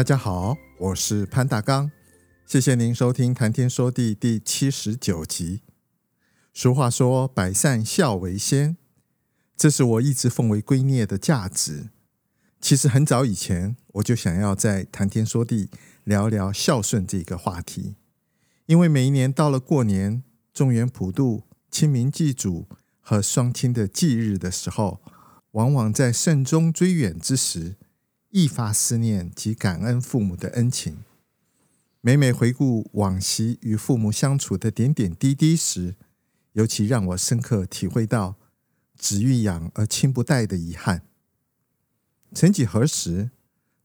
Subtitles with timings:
[0.00, 1.90] 大家好，我是潘大刚，
[2.46, 5.60] 谢谢您收听《谈天说地》第七十九集。
[6.54, 8.78] 俗话说“百善孝为先”，
[9.58, 11.90] 这是我一直奉为圭臬的价值。
[12.62, 15.66] 其实很早以前，我就想要在《谈天说地》
[16.04, 17.96] 聊聊孝顺这个话题，
[18.64, 20.22] 因为每一年到了过年、
[20.54, 22.66] 中元普渡、清明祭祖
[23.02, 25.02] 和双亲的忌日的时候，
[25.50, 27.76] 往往在慎终追远之时。
[28.30, 30.98] 一发思念及感恩父母的恩情，
[32.00, 35.96] 每每回顾往昔与父母相处的点点滴滴时，
[36.52, 38.36] 尤其让我深刻体会到
[38.96, 41.02] “子欲养而亲不待”的遗憾。
[42.32, 43.32] 曾几何时，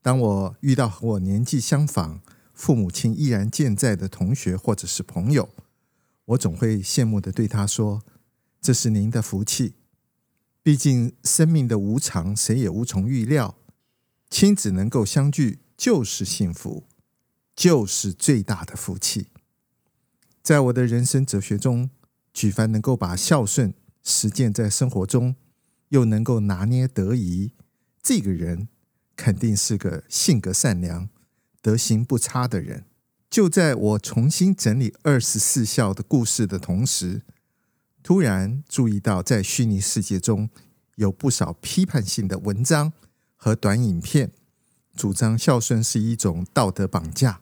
[0.03, 2.21] 当我遇到和我年纪相仿、
[2.53, 5.49] 父母亲依然健在的同学或者是朋友，
[6.25, 8.03] 我总会羡慕地对他说
[8.61, 9.73] ：“这是您的福气，
[10.61, 13.57] 毕竟生命的无常，谁也无从预料。”
[14.37, 16.83] 亲子能够相聚就是幸福，
[17.55, 19.27] 就是最大的福气。
[20.43, 21.89] 在我的人生哲学中，
[22.33, 25.37] 举凡能够把孝顺实践在生活中，
[25.87, 27.53] 又能够拿捏得宜，
[28.03, 28.67] 这个人
[29.15, 31.07] 肯定是个性格善良、
[31.61, 32.83] 德行不差的人。
[33.29, 37.21] 就在我重新整理二十四孝的故事的同时，
[38.03, 40.49] 突然注意到，在虚拟世界中
[40.95, 42.91] 有不少批判性的文章。
[43.35, 44.31] 和短影片
[44.95, 47.41] 主张孝顺是一种道德绑架，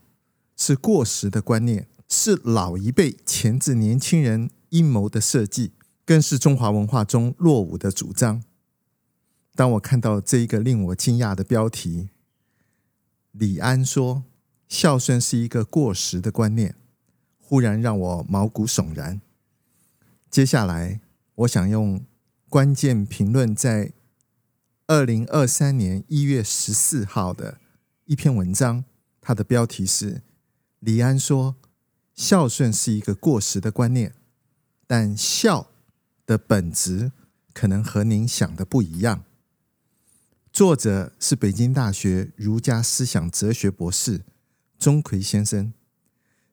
[0.57, 5.71] 是过时的观念，是老一辈钳制年轻人阴谋的设计，
[6.03, 8.43] 更是中华文化中落伍的主张。
[9.55, 12.09] 当我看到这一个令我惊讶的标题，
[13.31, 14.23] 李安说
[14.67, 16.75] 孝顺是一个过时的观念，
[17.39, 19.21] 忽然让我毛骨悚然。
[20.31, 21.01] 接下来，
[21.35, 22.03] 我想用
[22.49, 23.93] 关键评论在。
[24.85, 27.59] 二零二三年一月十四号的
[28.03, 28.83] 一篇文章，
[29.21, 30.21] 它的标题是
[30.79, 31.55] “李安说
[32.13, 34.13] 孝顺是一个过时的观念，
[34.85, 35.69] 但孝
[36.25, 37.13] 的本质
[37.53, 39.23] 可能和您想的不一样”。
[40.51, 44.25] 作者是北京大学儒家思想哲学博士
[44.77, 45.73] 钟馗先生。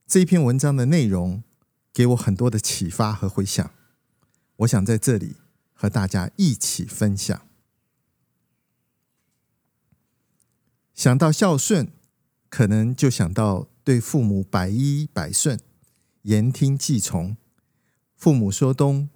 [0.07, 1.43] 这篇文章的内容
[1.93, 3.73] 给我很多的启发和回响，
[4.59, 5.35] 我想在这里
[5.75, 7.50] 和大家一起分享。
[11.01, 11.91] 想到孝顺，
[12.51, 15.59] 可能就想到对父母百依百顺、
[16.25, 17.39] 言听计从。
[18.15, 19.09] 父母说东，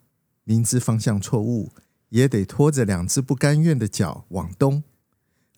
[0.44, 1.72] 明知方向错误，
[2.08, 4.82] 也得拖着两只不甘愿的脚往东。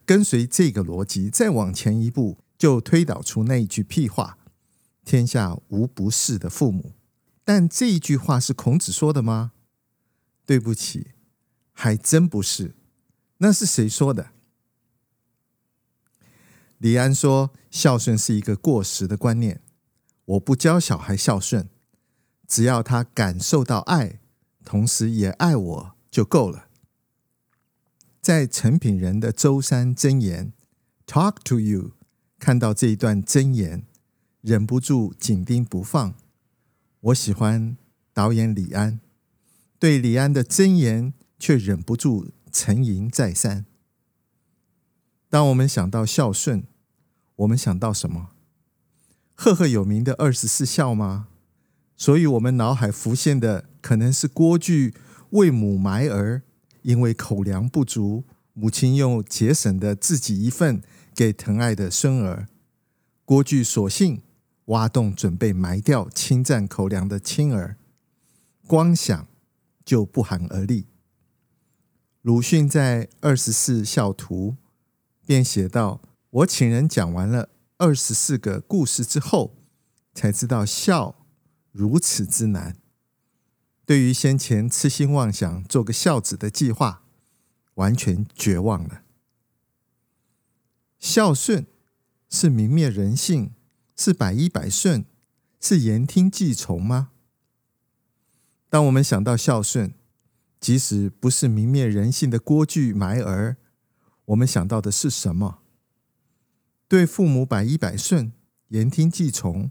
[0.05, 4.37] 跟随这个逻辑，再往前一步，就推导出那一句屁话
[5.07, 6.95] ：“天下无不是的父母。”
[7.47, 9.53] 但这一句话是孔子说的吗？
[10.45, 11.13] 对不起，
[11.71, 12.75] 还真不是。
[13.37, 14.33] 那是谁说的？
[16.79, 19.63] 李安说：“孝顺是一个过时的观念。
[20.27, 21.69] 我不教小孩孝顺，
[22.47, 24.21] 只要他感受到爱，
[24.65, 26.69] 同时也爱我就够了。”
[28.21, 30.53] 在陈品仁的《舟山箴言》
[31.11, 31.93] （Talk to You）
[32.39, 33.87] 看到这一段箴言，
[34.43, 36.15] 忍不住紧盯不放。
[37.01, 37.77] 我喜欢
[38.13, 39.01] 导演李安，
[39.79, 43.65] 对李安的箴言却忍不住沉吟再三。
[45.37, 46.65] 当我们想到孝顺，
[47.35, 48.31] 我们想到什么？
[49.35, 51.29] 赫赫有名的二十四孝吗？
[51.95, 54.95] 所以我们脑海浮现的可能是郭巨
[55.33, 56.41] 为母埋儿，
[56.81, 58.25] 因为口粮不足，
[58.55, 60.81] 母亲又节省的自己一份
[61.15, 62.49] 给疼爱的孙儿。
[63.27, 64.23] 郭巨索性
[64.69, 67.77] 挖洞准备埋掉侵占口粮的亲儿，
[68.67, 69.29] 光想
[69.85, 70.87] 就不寒而栗。
[72.23, 74.57] 鲁迅在《二十四孝图》
[75.27, 76.01] 便写道。
[76.31, 79.57] 我请人讲完了二十四个故事之后，
[80.15, 81.27] 才知道孝
[81.73, 82.77] 如此之难。
[83.85, 87.05] 对于先前痴心妄想做个孝子的计划，
[87.75, 89.03] 完全绝望了。
[90.99, 91.67] 孝顺
[92.29, 93.53] 是泯灭人性，
[93.97, 95.05] 是百依百顺，
[95.61, 97.11] 是言听计从吗？
[98.69, 99.95] 当我们想到孝顺，
[100.61, 103.57] 即使不是泯灭人性的锅具埋儿，
[104.27, 105.63] 我们想到的是什么？
[106.89, 108.33] 对父母百依百顺，
[108.69, 109.71] 言听计从。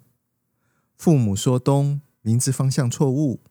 [0.97, 3.41] 父母说东，明知方向错误，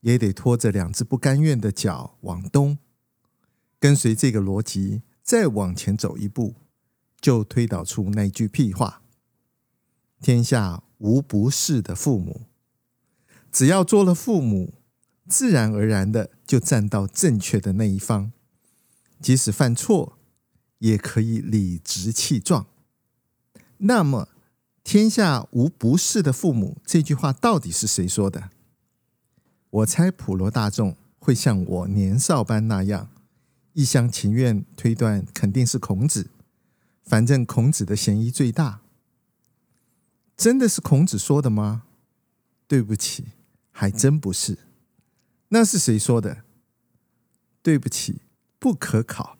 [0.00, 2.78] 也得拖着两只不甘愿的脚往东。
[3.80, 6.54] 跟随这个逻辑，再往前走一步，
[7.20, 9.02] 就推导出那句屁话：
[10.20, 12.42] 天下无不是的父母。
[13.50, 14.74] 只要做了父母，
[15.28, 18.32] 自然而然的就站到正确的那一方，
[19.20, 20.18] 即使犯错，
[20.84, 22.66] 也可以理直气壮。
[23.78, 24.28] 那么
[24.84, 28.50] ，“天下无不是的父母”这句话到底是谁说的？
[29.70, 33.08] 我猜普罗大众会像我年少般那样，
[33.72, 36.28] 一厢情愿推断肯定是孔子。
[37.02, 38.82] 反正孔子的嫌疑最大。
[40.36, 41.84] 真的是孔子说的吗？
[42.68, 43.28] 对不起。
[43.76, 44.58] 还真不是，
[45.48, 46.44] 那是谁说的？
[47.60, 48.20] 对不起，
[48.60, 49.33] 不可考。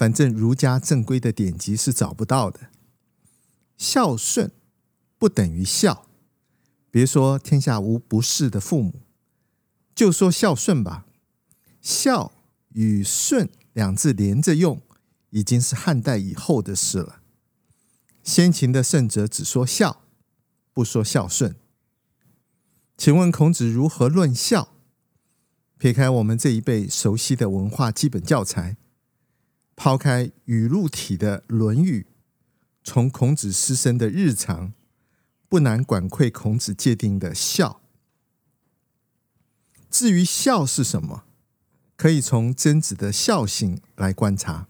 [0.00, 2.70] 反正儒家正规的典籍是找不到的。
[3.76, 4.50] 孝顺
[5.18, 6.06] 不等于孝，
[6.90, 9.02] 别说天下无不是的父母，
[9.94, 11.04] 就说孝顺吧。
[11.82, 12.32] 孝
[12.70, 14.80] 与顺两字连着用，
[15.28, 17.20] 已经是汉代以后的事了。
[18.22, 20.04] 先秦的圣哲只说孝，
[20.72, 21.54] 不说孝顺。
[22.96, 24.72] 请问孔子如何论孝？
[25.76, 28.78] 撇开我们这一辈熟悉的文化基本教材，
[29.82, 32.06] 抛开语录体的《论语》，
[32.84, 34.74] 从孔子师生的日常，
[35.48, 37.80] 不难管窥孔子界定的孝。
[39.90, 41.24] 至于孝是什么，
[41.96, 44.68] 可以从曾子的孝行来观察。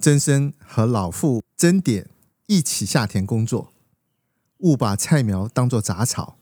[0.00, 2.10] 曾参和老父曾点
[2.46, 3.72] 一起下田工作，
[4.58, 6.40] 误把菜苗当作杂草。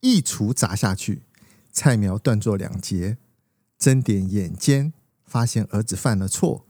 [0.00, 1.22] 一锄砸下去，
[1.70, 3.16] 菜苗断作两截。
[3.78, 4.92] 曾点眼尖，
[5.34, 6.64] 发现儿子犯了错，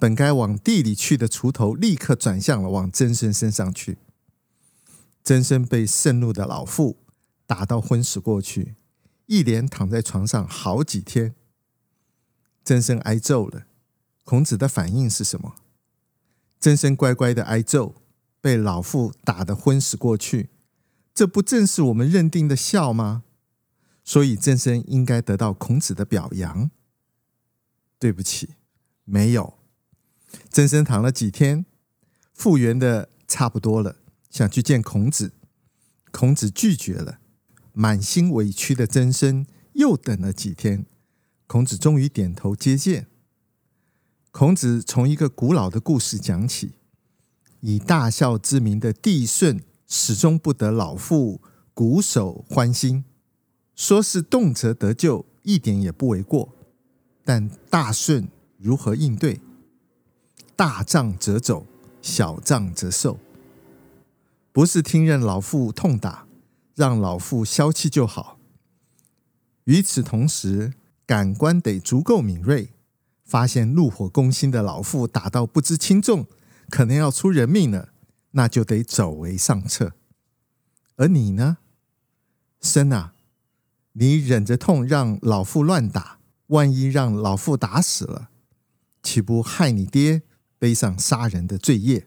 [0.00, 3.98] 本该往地里去的锄头立刻转向了往曾生身上去。
[5.22, 6.98] 曾生被盛怒的老父
[7.46, 8.74] 打到昏死过去，
[9.26, 11.36] 一连躺在床上好几天。
[12.64, 13.66] 曾生挨揍了，
[14.24, 15.54] 孔子的反应是什么？
[16.58, 18.02] 曾生乖乖的挨揍，
[18.40, 20.50] 被老父打得昏死过去。
[21.14, 23.22] 这不正是我们认定的孝吗？
[24.02, 26.72] 所以曾生应该得到孔子的表扬。
[28.04, 28.50] 对不起，
[29.04, 29.54] 没有。
[30.50, 31.64] 曾参躺了几天，
[32.34, 33.96] 复原的差不多了，
[34.28, 35.32] 想去见孔子，
[36.10, 37.18] 孔子拒绝了。
[37.72, 40.84] 满心委屈的曾参又等了几天，
[41.46, 43.06] 孔子终于点头接见。
[44.30, 46.72] 孔子从一个古老的故事讲起，
[47.60, 49.62] 以大孝之名的帝舜。
[49.86, 51.40] 始终不得老父
[51.72, 53.04] 鼓手欢心，
[53.74, 56.53] 说是动辄得咎，一点也不为过。
[57.24, 58.28] 但大顺
[58.58, 59.40] 如何应对？
[60.54, 61.66] 大仗则走，
[62.02, 63.18] 小仗则受。
[64.52, 66.26] 不是听任老父痛打，
[66.74, 68.38] 让老父消气就好。
[69.64, 70.74] 与此同时，
[71.06, 72.72] 感官得足够敏锐，
[73.24, 76.26] 发现怒火攻心的老父打到不知轻重，
[76.68, 77.90] 可能要出人命了。
[78.36, 79.92] 那就得走为上策，
[80.96, 81.58] 而你呢，
[82.60, 83.14] 生啊，
[83.92, 88.30] 你忍着痛让老父乱打，万一让老父打死了，
[89.02, 90.22] 岂不害你爹
[90.58, 92.06] 背上杀人的罪业？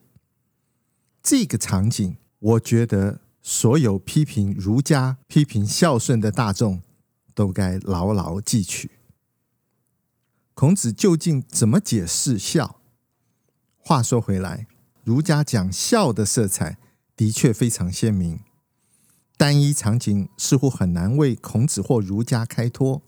[1.23, 6.81] 这个场景，我觉得所有批评儒家、批评孝顺的大众
[7.33, 8.91] 都该牢牢记取。
[10.53, 12.79] 孔子究竟怎么解释孝？
[13.77, 14.67] 话说回来。
[15.03, 16.77] 儒家讲孝的色彩
[17.15, 18.41] 的确非常鲜明，
[19.37, 23.01] 单一场景似乎很难为孔子或儒家开脱。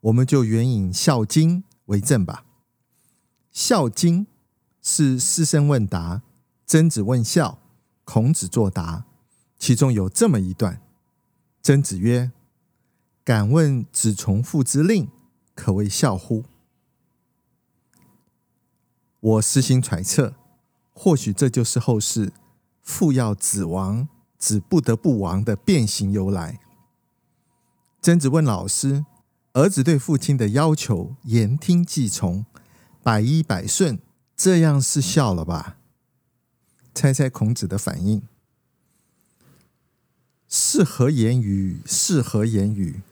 [0.00, 2.44] 我们就援引《孝经》为证吧，
[3.50, 4.26] 《孝经》
[4.80, 6.22] 是师生问答，
[6.66, 7.58] 曾子问孝，
[8.04, 9.04] 孔子作答，
[9.58, 10.80] 其中有这么一段：
[11.62, 12.32] 曾子曰
[13.22, 15.10] ：“敢问子从父之令，
[15.54, 16.44] 可谓孝乎？”
[19.20, 20.34] 我私心揣测。
[20.92, 22.32] 或许这就是后世
[22.82, 26.60] “父要子亡，子不得不亡”的变形由来。
[28.02, 29.06] 曾子问老师
[29.52, 32.46] ：“儿子对父亲的要求言听计从，
[33.02, 33.98] 百依百顺，
[34.36, 35.78] 这样是孝了吧？”
[36.94, 38.22] 猜猜孔子的反应？
[40.48, 41.80] 是何言语？
[41.86, 43.02] 是何言语？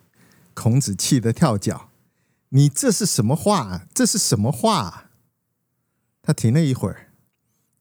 [0.54, 1.90] 孔子气得跳脚
[2.50, 3.86] ：“你这是什么话？
[3.94, 5.10] 这是什么话？”
[6.22, 7.12] 他停了一会儿。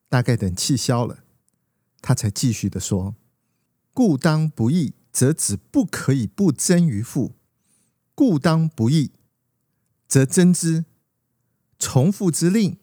[0.09, 1.23] 大概等气消了，
[2.01, 3.15] 他才继续的说
[3.93, 7.35] ：“故当不义，则子不可以不争于父；
[8.17, 9.11] 故当不义，
[10.07, 10.85] 则争之。
[11.77, 12.79] 从父之令，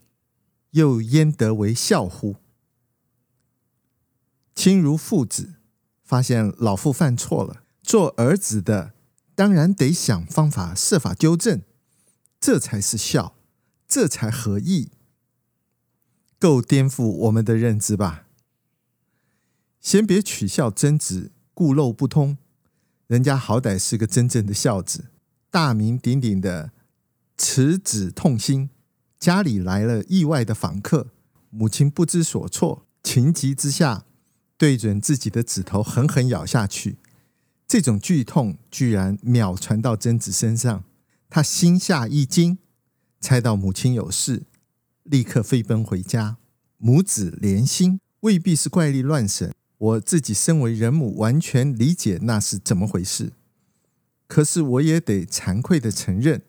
[0.70, 2.36] 又焉得为孝乎？”
[4.54, 5.54] 亲如父子，
[6.04, 8.94] 发现老父犯错了，做儿子的
[9.34, 11.62] 当然得想方法设法纠正，
[12.38, 13.34] 这才是孝，
[13.88, 14.92] 这才合意。
[16.38, 18.28] 够颠覆我们的认知吧？
[19.80, 22.38] 先别取笑曾子固漏不通，
[23.08, 25.06] 人家好歹是个真正的孝子，
[25.54, 26.72] 大名鼎鼎的
[27.38, 28.70] 持子痛心。
[29.20, 31.12] 家里来了意外的访客，
[31.48, 34.04] 母亲不知所措，情急之下
[34.58, 36.96] 对准自己的指头狠狠咬下去。
[37.68, 40.82] 这种剧痛居然秒传到贞子身上，
[41.30, 42.58] 他心下一惊，
[43.20, 44.42] 猜到母亲有事。
[45.04, 46.38] 立刻飞奔回家，
[46.78, 49.54] 母子连心，未必是怪力乱神。
[49.78, 53.30] 我自己身为人母，完全理解那是怎么回事。
[54.34, 56.42] 可是我也得惭愧地承认，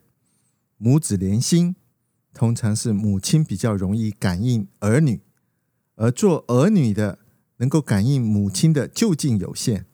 [0.78, 1.76] 母子连心，
[2.34, 5.22] 通常是母亲比较容易感应儿女，
[5.94, 7.20] 而做儿女的
[7.58, 9.86] 能够感应母亲的就近有限。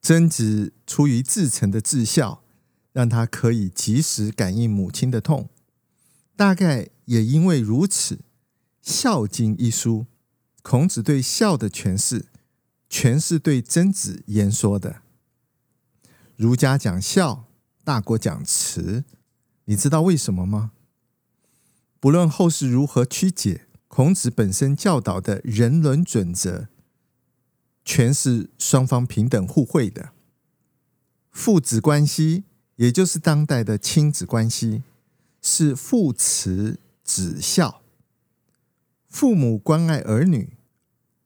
[0.00, 2.44] 曾子出于至诚的至孝，
[2.92, 5.48] 让他可以及时感应母亲的痛。
[6.36, 8.14] 大概也因为如此，
[8.80, 10.06] 《孝经》一书，
[10.62, 12.26] 孔子对孝的诠释，
[12.96, 15.02] 全是对曾子言说的。
[16.36, 17.46] 儒家讲孝，
[17.82, 19.02] 大国讲慈，
[19.64, 20.70] 你知道为什么吗？
[21.98, 26.68] 不论后世如何曲解，孔子本身教导的人伦准则，
[27.84, 30.10] 全是双方平等互惠的。
[31.32, 32.44] 父子关系，
[32.76, 34.84] 也就是当代的亲子关系。
[35.42, 37.82] 是父慈子孝，
[39.08, 40.56] 父母关爱儿女，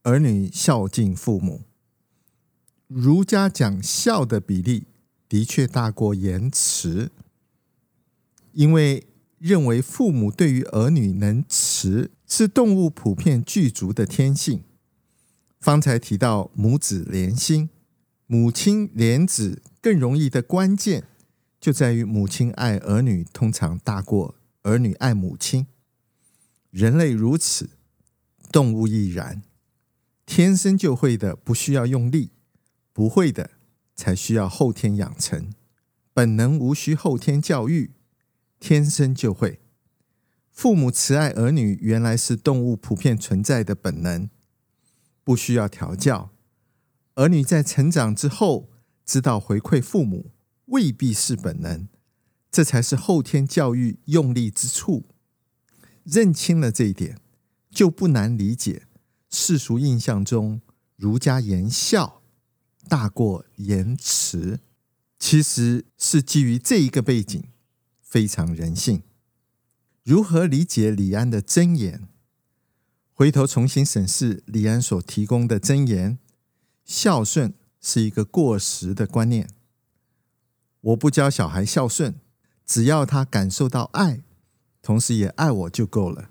[0.09, 1.65] 儿女孝敬父母。
[2.87, 4.87] 儒家讲孝的比例
[5.29, 7.13] 的确大过言慈，
[8.53, 14.63] 因为认为父母对于儿女能慈，是动物普遍具足的天性。
[15.61, 17.69] 方才提到母子连心，
[18.27, 21.05] 母亲连子更容易的关键。
[21.61, 25.67] 就在于母亲爱儿女，通常大过儿女爱母亲。
[26.71, 27.69] 人类如此，
[28.51, 29.43] 动物亦然。
[30.29, 32.33] 天生就会的不需要用力，
[32.93, 33.53] 不会的
[33.97, 35.51] 才需要后天养成。
[36.13, 37.93] 本能无需后天教育，
[38.61, 39.59] 天生就会。
[40.53, 44.29] 父母慈爱儿女，原来是动物普遍存在的本能，
[45.25, 46.31] 不需要调教。
[47.15, 48.69] 儿女在成长之后，
[49.07, 50.33] 知道回馈父母。
[50.67, 51.89] 未必是本能，
[52.51, 55.07] 这才是后天教育用力之处。
[56.05, 57.19] 认清了这一点，
[57.71, 58.83] 就不难理解
[59.31, 60.61] 世俗印象中
[60.97, 62.23] 儒家言孝
[62.89, 64.61] 大过言慈，
[65.19, 67.45] 其实是基于这一个背景，
[68.01, 69.03] 非常人性。
[70.03, 72.09] 如何理解李安的箴言？
[73.13, 76.19] 回头重新审视李安所提供的箴言，
[76.85, 79.51] 孝顺是一个过时的观念。
[80.81, 82.15] 我不教小孩孝顺，
[82.65, 84.23] 只要他感受到爱，
[84.81, 86.31] 同时也爱我就够了。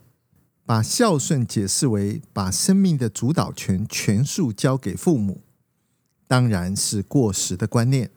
[0.67, 5.41] 把孝顺解释为把生命的主导权全数交给父母，
[6.27, 8.11] 当然是过时的观念。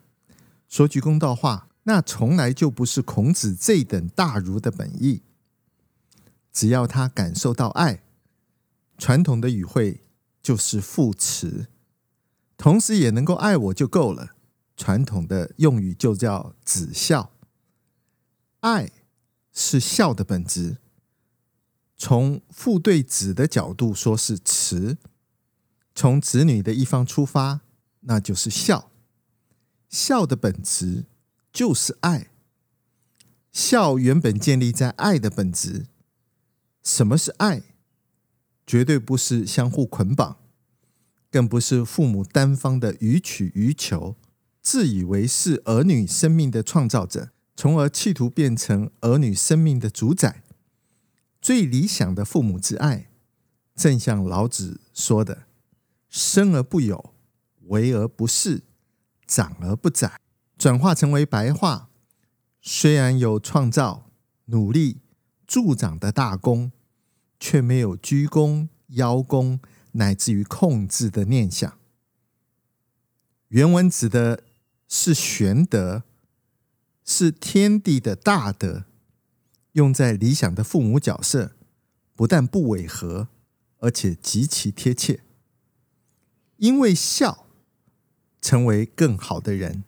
[0.69, 5.23] 说句公道话，那从来就不是孔子这等大儒的本意。
[6.53, 8.03] 只要他感受到爱，
[8.99, 10.03] 传统的语汇
[10.43, 11.69] 就是父慈，
[12.57, 14.35] 同时也能够爱我就够了。
[14.77, 17.31] 传统的用语就叫子孝，
[18.59, 18.91] 爱
[19.53, 20.79] 是孝的本质。
[22.03, 24.97] 从父对子的角度说是慈，
[25.95, 27.61] 从子女的一方出发，
[28.01, 28.91] 那就是孝。
[29.91, 31.05] 孝的本质
[31.53, 32.31] 就是爱，
[33.53, 35.89] 孝原本建立在爱的本质。
[36.83, 37.63] 什么是爱？
[38.67, 40.39] 绝对不是相互捆绑，
[41.31, 44.17] 更不是父母单方的予取予求。
[44.63, 50.43] 自以为是儿女生命的创造者，从而企图变成儿女生命的主宰。
[51.41, 53.11] 最理想的父母之爱，
[53.75, 55.45] 正像老子说的
[56.09, 57.15] ：“生而不有，
[57.69, 58.63] 为而不恃，
[59.27, 60.21] 长而不宰。”
[60.59, 61.91] 转化成为白话，
[62.61, 64.11] 虽然有创造、
[64.47, 65.01] 努力、
[65.47, 66.73] 助长的大功，
[67.39, 69.61] 却没有居功、邀功，
[69.93, 71.79] 乃至于控制的念想。
[73.49, 74.45] 原文指的。
[74.93, 76.03] 是玄德，
[77.05, 78.87] 是天地的大德，
[79.73, 81.57] 用在理想的父母角色，
[82.15, 83.29] 不但不违和，
[83.79, 85.21] 而且极其贴切。
[86.57, 87.47] 因为孝，
[88.43, 89.85] 成为更好的人。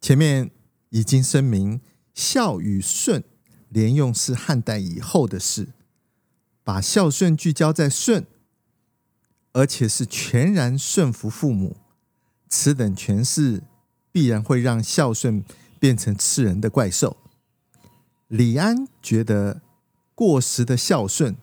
[0.00, 0.50] 前面
[0.90, 1.80] 已经声明，
[2.14, 3.22] 孝与顺
[3.68, 5.68] 连用是汉代以后的事，
[6.64, 8.26] 把孝顺聚焦在顺，
[9.52, 11.76] 而且是全然顺服父母，
[12.48, 13.62] 此等诠释
[14.10, 15.44] 必然会让孝顺
[15.78, 17.21] 变成吃人的怪兽。
[18.32, 19.60] 李安觉得
[20.14, 21.36] 过时的孝顺，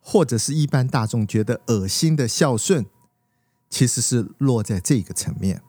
[0.00, 2.86] 或者是一般大众觉得恶心的孝顺，
[3.68, 5.64] 其实是落在这个层面。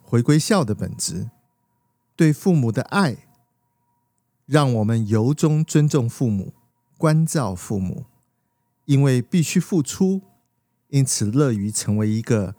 [0.00, 1.28] 回归孝的本质，
[2.16, 3.28] 对父母的爱，
[4.46, 6.54] 让我们由衷尊重父母，
[6.96, 8.06] 关照父母，
[8.86, 10.22] 因为必须付出，
[10.88, 12.54] 因此乐于成为一个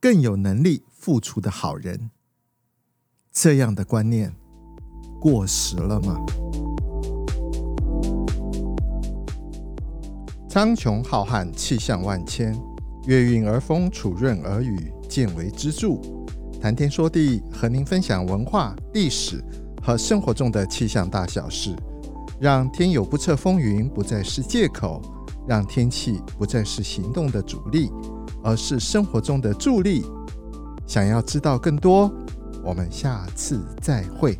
[0.00, 2.12] 更有能力付出的好人。
[3.32, 4.36] 这样的观念
[5.28, 6.24] 过时了吗？
[10.48, 12.56] 苍穹浩瀚，气象万千，
[13.06, 15.98] 月晕而风，础润而雨，见微知著。
[16.60, 19.42] 谈天说地，和您分享文化、历史
[19.82, 21.74] 和生活中的气象大小事，
[22.38, 25.02] 让天有不测风云不再是借口，
[25.48, 27.90] 让天气不再是行动的阻力，
[28.44, 30.06] 而是生活中的助力。
[30.86, 32.08] 想要知道更多，
[32.62, 34.38] 我们下次再会。